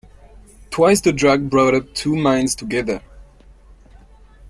[0.71, 3.03] Twice the drag brought up two mines together.